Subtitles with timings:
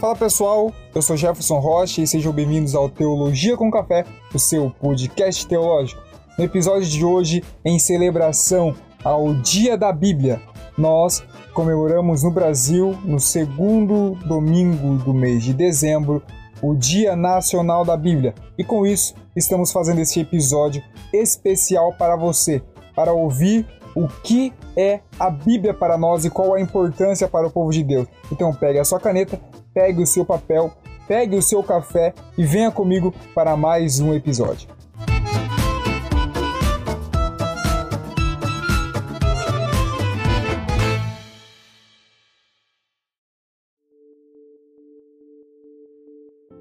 [0.00, 4.70] Fala pessoal, eu sou Jefferson Rocha e sejam bem-vindos ao Teologia com Café, o seu
[4.70, 6.00] podcast teológico.
[6.38, 8.74] No episódio de hoje, em celebração
[9.04, 10.40] ao Dia da Bíblia,
[10.78, 16.22] nós comemoramos no Brasil, no segundo domingo do mês de dezembro,
[16.62, 18.34] o Dia Nacional da Bíblia.
[18.56, 20.82] E com isso, estamos fazendo esse episódio
[21.12, 22.62] especial para você,
[22.96, 27.50] para ouvir o que é a Bíblia para nós e qual a importância para o
[27.50, 28.06] povo de Deus.
[28.32, 29.38] Então pegue a sua caneta,
[29.72, 30.72] pegue o seu papel,
[31.06, 34.68] pegue o seu café e venha comigo para mais um episódio.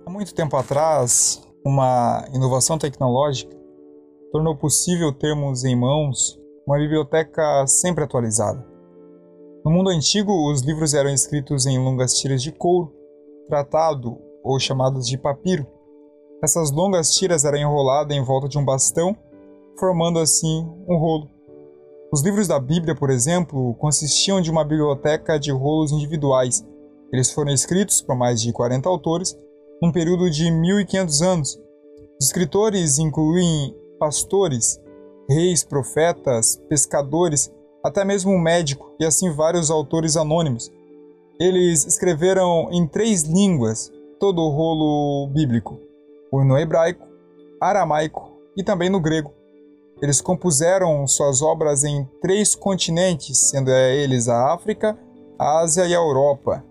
[0.06, 3.58] Há muito tempo atrás, uma inovação tecnológica
[4.32, 8.64] tornou possível termos em mãos uma biblioteca sempre atualizada.
[9.66, 12.99] No mundo antigo, os livros eram escritos em longas tiras de couro,
[13.50, 15.68] tratado ou chamadas de papiro.
[16.42, 19.18] Essas longas tiras eram enroladas em volta de um bastão,
[19.78, 21.28] formando assim um rolo.
[22.14, 26.66] Os livros da Bíblia, por exemplo, consistiam de uma biblioteca de rolos individuais.
[27.12, 29.38] Eles foram escritos por mais de 40 autores
[29.82, 31.60] num período de 1500 anos.
[32.20, 34.80] Os escritores incluem pastores,
[35.30, 37.52] reis, profetas, pescadores,
[37.84, 40.72] até mesmo um médico e assim vários autores anônimos.
[41.40, 45.80] Eles escreveram em três línguas todo o rolo bíblico:
[46.34, 47.08] no hebraico,
[47.62, 49.34] aramaico e também no grego.
[50.02, 55.00] Eles compuseram suas obras em três continentes, sendo eles a África,
[55.38, 56.62] a Ásia e a Europa.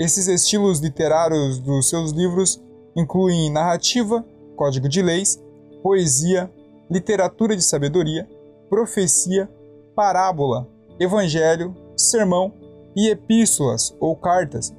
[0.00, 2.60] Esses estilos literários dos seus livros
[2.96, 4.24] incluem narrativa,
[4.56, 5.40] código de leis,
[5.80, 6.52] poesia,
[6.90, 8.28] literatura de sabedoria,
[8.68, 9.48] profecia,
[9.94, 12.52] parábola, evangelho, sermão
[12.98, 14.74] e epístolas ou cartas.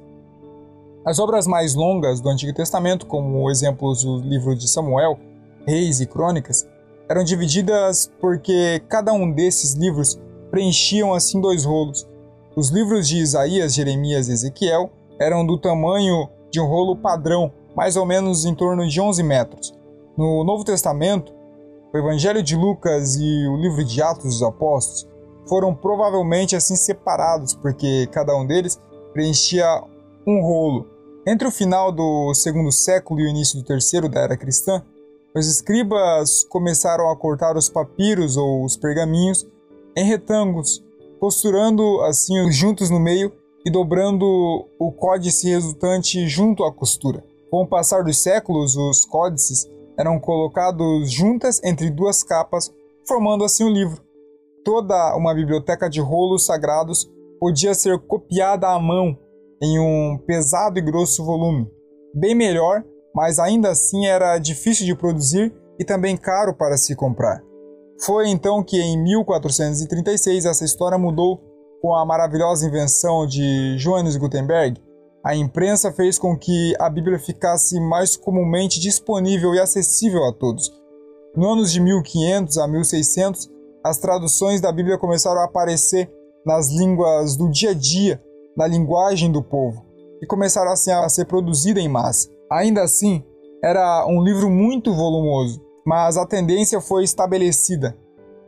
[1.06, 5.18] As obras mais longas do Antigo Testamento, como exemplos do livro de Samuel,
[5.66, 6.68] Reis e Crônicas,
[7.08, 10.20] eram divididas porque cada um desses livros
[10.50, 12.06] preenchiam assim dois rolos.
[12.54, 17.96] Os livros de Isaías, Jeremias e Ezequiel eram do tamanho de um rolo padrão, mais
[17.96, 19.72] ou menos em torno de 11 metros.
[20.14, 21.32] No Novo Testamento,
[21.90, 25.08] o Evangelho de Lucas e o livro de Atos dos Apóstolos
[25.46, 28.80] foram provavelmente assim separados, porque cada um deles
[29.12, 29.82] preenchia
[30.26, 30.86] um rolo.
[31.26, 34.82] Entre o final do segundo século e o início do terceiro da era cristã,
[35.34, 39.46] os escribas começaram a cortar os papiros ou os pergaminhos
[39.96, 40.82] em retângulos,
[41.20, 43.32] costurando assim juntos no meio
[43.64, 44.24] e dobrando
[44.78, 47.22] o códice resultante junto à costura.
[47.50, 49.68] Com o passar dos séculos, os códices
[49.98, 52.72] eram colocados juntas entre duas capas,
[53.06, 54.02] formando assim o um livro.
[54.64, 59.16] Toda uma biblioteca de rolos sagrados podia ser copiada à mão
[59.62, 61.70] em um pesado e grosso volume.
[62.14, 62.84] Bem melhor,
[63.14, 67.42] mas ainda assim era difícil de produzir e também caro para se comprar.
[68.04, 71.40] Foi então que em 1436 essa história mudou
[71.80, 74.80] com a maravilhosa invenção de Johannes Gutenberg,
[75.24, 80.72] a imprensa fez com que a Bíblia ficasse mais comumente disponível e acessível a todos.
[81.36, 83.50] No anos de 1500 a 1600,
[83.84, 86.10] as traduções da Bíblia começaram a aparecer
[86.44, 88.22] nas línguas do dia a dia,
[88.56, 89.84] na linguagem do povo,
[90.22, 92.28] e começaram assim a ser produzida em massa.
[92.50, 93.24] Ainda assim,
[93.62, 97.96] era um livro muito volumoso, mas a tendência foi estabelecida.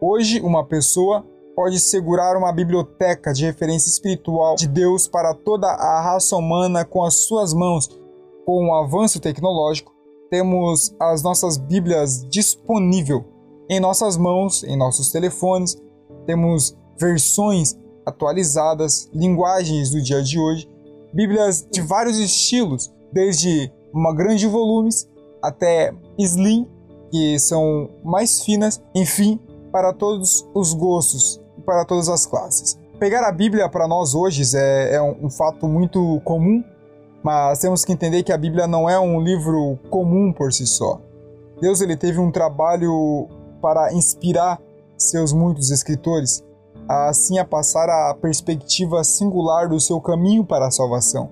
[0.01, 6.01] Hoje, uma pessoa pode segurar uma biblioteca de referência espiritual de Deus para toda a
[6.03, 7.89] raça humana com as suas mãos.
[8.45, 9.93] Com o avanço tecnológico,
[10.31, 13.32] temos as nossas Bíblias disponível
[13.69, 15.77] em nossas mãos, em nossos telefones.
[16.27, 20.69] Temos versões atualizadas, linguagens do dia de hoje,
[21.13, 25.07] Bíblias de vários estilos, desde uma grande volumes
[25.43, 26.67] até slim,
[27.11, 29.39] que são mais finas, enfim,
[29.71, 32.79] para todos os gostos para todas as classes.
[32.99, 36.63] Pegar a Bíblia para nós hoje é, é um, um fato muito comum,
[37.23, 41.01] mas temos que entender que a Bíblia não é um livro comum por si só.
[41.61, 43.29] Deus ele teve um trabalho
[43.63, 44.61] para inspirar
[44.99, 46.45] seus muitos escritores
[46.89, 51.31] assim a passar a perspectiva singular do seu caminho para a salvação.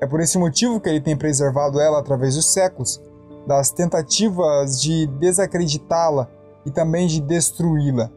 [0.00, 3.00] É por esse motivo que ele tem preservado ela através dos séculos,
[3.46, 6.28] das tentativas de desacreditá-la
[6.66, 8.10] e também de destruí-la.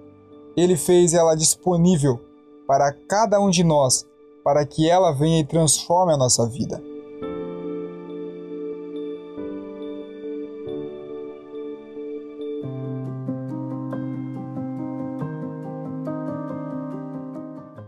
[0.55, 2.19] Ele fez ela disponível
[2.67, 4.05] para cada um de nós,
[4.43, 6.81] para que ela venha e transforme a nossa vida.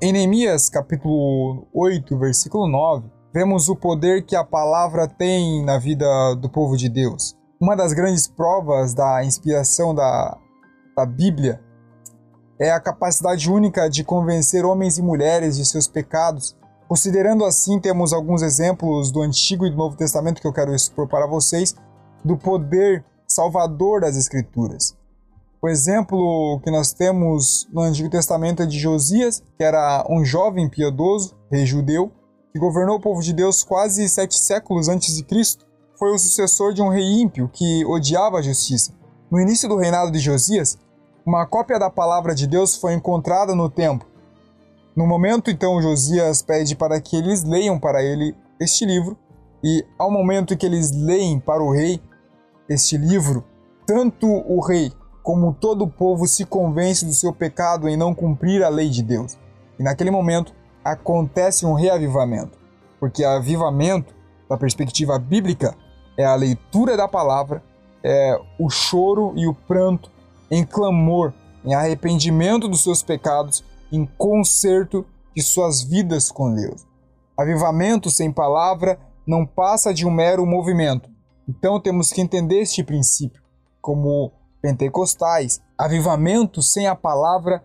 [0.02, 6.06] Em Neemias capítulo 8, versículo 9, vemos o poder que a palavra tem na vida
[6.36, 7.36] do povo de Deus.
[7.60, 10.38] Uma das grandes provas da inspiração da,
[10.96, 11.62] da Bíblia
[12.58, 16.56] é a capacidade única de convencer homens e mulheres de seus pecados.
[16.88, 21.10] Considerando assim, temos alguns exemplos do Antigo e do Novo Testamento que eu quero expor
[21.10, 21.76] para vocês
[22.24, 24.98] do poder salvador das Escrituras.
[25.62, 30.70] O exemplo que nós temos no Antigo Testamento é de Josias, que era um jovem
[30.70, 32.14] piedoso, rei judeu,
[32.54, 35.66] que governou o povo de Deus quase sete séculos antes de Cristo.
[35.98, 38.94] Foi o sucessor de um rei ímpio que odiava a justiça.
[39.30, 40.78] No início do reinado de Josias,
[41.26, 44.08] uma cópia da palavra de Deus foi encontrada no templo.
[44.96, 49.18] No momento, então, Josias pede para que eles leiam para ele este livro,
[49.62, 52.02] e ao momento que eles leem para o rei
[52.70, 53.44] este livro,
[53.86, 58.70] tanto o rei como todo povo se convence do seu pecado em não cumprir a
[58.70, 59.38] lei de Deus.
[59.78, 62.58] E naquele momento acontece um reavivamento,
[63.00, 64.14] porque avivamento,
[64.50, 65.76] da perspectiva bíblica,
[66.18, 67.64] é a leitura da palavra,
[68.04, 70.12] é o choro e o pranto
[70.50, 71.34] em clamor,
[71.64, 75.06] em arrependimento dos seus pecados, em conserto
[75.36, 76.86] de suas vidas com Deus.
[77.38, 81.10] Avivamento sem palavra não passa de um mero movimento.
[81.48, 83.42] Então temos que entender este princípio
[83.82, 84.32] como
[84.62, 85.62] pentecostais.
[85.78, 87.64] Avivamento sem a palavra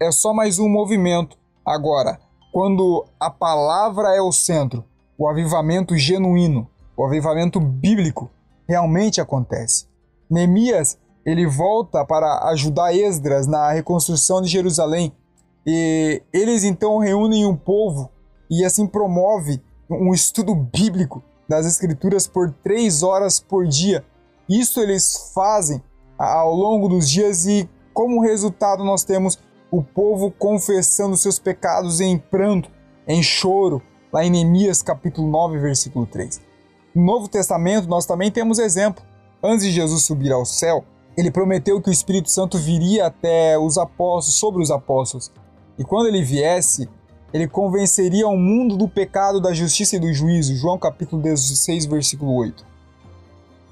[0.00, 1.36] é só mais um movimento.
[1.64, 2.18] Agora,
[2.52, 4.84] quando a palavra é o centro,
[5.18, 8.30] o avivamento genuíno, o avivamento bíblico
[8.68, 9.86] realmente acontece.
[10.30, 15.12] Neemias, ele volta para ajudar Esdras na reconstrução de Jerusalém
[15.66, 18.10] e eles então reúnem um povo
[18.50, 24.04] e assim promove um estudo bíblico das escrituras por três horas por dia.
[24.48, 25.82] Isso eles fazem
[26.18, 29.38] ao longo dos dias e, como resultado, nós temos
[29.70, 32.70] o povo confessando seus pecados em pranto,
[33.06, 33.80] em choro,
[34.12, 36.40] lá em Neemias capítulo 9, versículo 3.
[36.94, 39.02] No Novo Testamento, nós também temos exemplo.
[39.42, 40.84] Antes de Jesus subir ao céu,
[41.16, 45.30] ele prometeu que o Espírito Santo viria até os apóstolos, sobre os apóstolos.
[45.78, 46.88] E quando ele viesse,
[47.32, 50.56] ele convenceria o mundo do pecado, da justiça e do juízo.
[50.56, 52.67] João capítulo 16, versículo 8.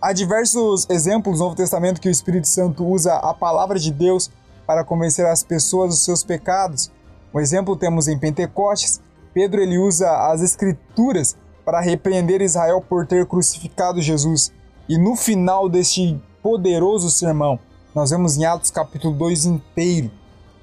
[0.07, 4.31] Há diversos exemplos no Novo Testamento que o Espírito Santo usa a palavra de Deus
[4.65, 6.93] para convencer as pessoas dos seus pecados.
[7.35, 9.01] Um exemplo temos em Pentecostes.
[9.35, 14.53] Pedro ele usa as escrituras para repreender Israel por ter crucificado Jesus.
[14.89, 17.59] E no final deste poderoso sermão,
[17.93, 20.09] nós vemos em Atos capítulo 2 inteiro,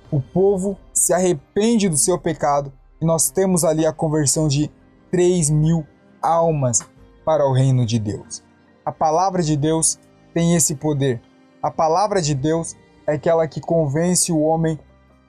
[0.10, 4.72] o povo se arrepende do seu pecado e nós temos ali a conversão de
[5.12, 5.86] 3 mil
[6.22, 6.80] almas
[7.25, 8.43] para o reino de Deus.
[8.85, 9.97] A palavra de Deus
[10.33, 11.21] tem esse poder.
[11.62, 12.75] A palavra de Deus
[13.07, 14.77] é aquela que convence o homem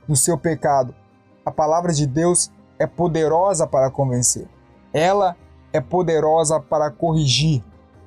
[0.08, 0.94] do seu pecado.
[1.46, 4.48] A palavra de Deus é poderosa para convencer.
[4.92, 5.36] Ela
[5.72, 7.62] é poderosa para corrigir.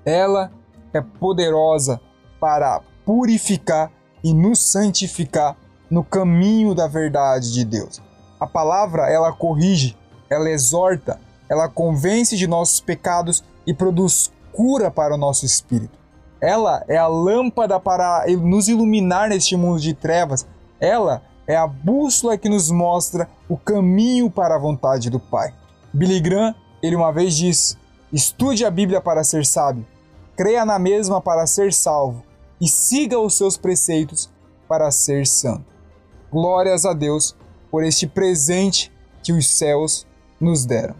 [0.05, 0.51] Ela
[0.93, 2.01] é poderosa
[2.39, 3.91] para purificar
[4.23, 5.55] e nos santificar
[5.89, 8.01] no caminho da verdade de Deus.
[8.39, 9.97] A palavra, ela corrige,
[10.29, 15.99] ela exorta, ela convence de nossos pecados e produz cura para o nosso espírito.
[16.41, 20.47] Ela é a lâmpada para nos iluminar neste mundo de trevas.
[20.79, 25.53] Ela é a bússola que nos mostra o caminho para a vontade do Pai.
[25.93, 27.77] Billy Graham, ele uma vez disse:
[28.11, 29.85] Estude a Bíblia para ser sábio,
[30.35, 32.23] creia na mesma para ser salvo
[32.59, 34.27] e siga os seus preceitos
[34.67, 35.65] para ser santo.
[36.31, 37.35] Glórias a Deus
[37.69, 40.07] por este presente que os céus
[40.41, 40.95] nos deram.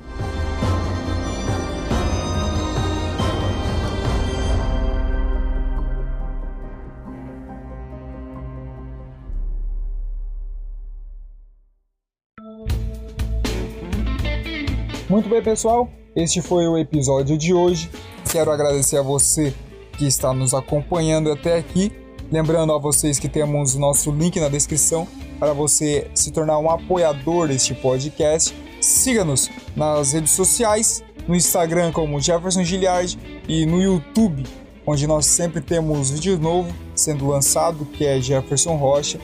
[15.09, 15.89] Muito bem, pessoal.
[16.13, 17.89] Este foi o episódio de hoje.
[18.29, 19.53] Quero agradecer a você
[19.97, 21.93] que está nos acompanhando até aqui.
[22.29, 25.07] Lembrando a vocês que temos o nosso link na descrição
[25.39, 28.53] para você se tornar um apoiador deste podcast.
[28.81, 34.43] Siga-nos nas redes sociais, no Instagram como Jefferson Giliard e no YouTube,
[34.85, 39.21] onde nós sempre temos vídeo novo sendo lançado, que é Jefferson Rocha.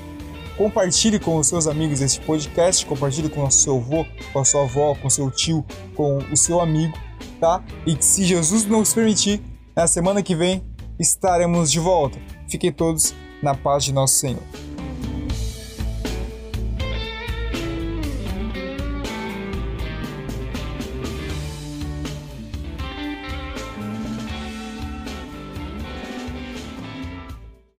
[0.57, 4.63] Compartilhe com os seus amigos este podcast, compartilhe com o seu avô, com a sua
[4.63, 6.93] avó, com o seu tio, com o seu amigo,
[7.39, 7.63] tá?
[7.87, 9.41] E se Jesus nos permitir,
[9.75, 10.63] na semana que vem
[10.99, 12.19] estaremos de volta.
[12.47, 14.62] Fiquem todos na paz de nosso Senhor.